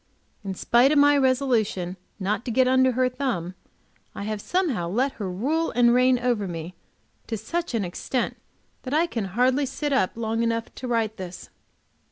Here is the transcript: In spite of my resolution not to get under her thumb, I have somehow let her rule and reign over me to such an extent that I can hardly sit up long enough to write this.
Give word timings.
In 0.43 0.55
spite 0.55 0.91
of 0.91 0.97
my 0.97 1.15
resolution 1.15 1.95
not 2.19 2.43
to 2.45 2.49
get 2.49 2.67
under 2.67 2.93
her 2.93 3.07
thumb, 3.07 3.53
I 4.15 4.23
have 4.23 4.41
somehow 4.41 4.89
let 4.89 5.11
her 5.21 5.29
rule 5.31 5.69
and 5.69 5.93
reign 5.93 6.17
over 6.17 6.47
me 6.47 6.73
to 7.27 7.37
such 7.37 7.75
an 7.75 7.85
extent 7.85 8.35
that 8.81 8.95
I 8.95 9.05
can 9.05 9.25
hardly 9.37 9.67
sit 9.67 9.93
up 9.93 10.13
long 10.17 10.41
enough 10.41 10.73
to 10.73 10.87
write 10.87 11.17
this. 11.17 11.51